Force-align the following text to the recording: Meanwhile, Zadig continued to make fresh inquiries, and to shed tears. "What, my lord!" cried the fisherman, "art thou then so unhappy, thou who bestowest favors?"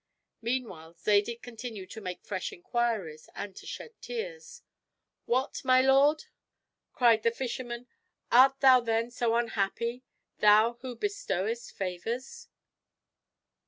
Meanwhile, 0.41 0.95
Zadig 0.95 1.43
continued 1.43 1.91
to 1.91 2.01
make 2.01 2.23
fresh 2.23 2.51
inquiries, 2.51 3.29
and 3.35 3.55
to 3.55 3.67
shed 3.67 3.91
tears. 4.01 4.63
"What, 5.25 5.63
my 5.63 5.83
lord!" 5.83 6.23
cried 6.91 7.21
the 7.21 7.29
fisherman, 7.29 7.85
"art 8.31 8.61
thou 8.61 8.79
then 8.79 9.11
so 9.11 9.35
unhappy, 9.35 10.01
thou 10.39 10.79
who 10.81 10.95
bestowest 10.95 11.73
favors?" 11.73 12.47